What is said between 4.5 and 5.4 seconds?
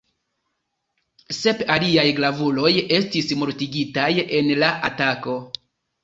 la atako.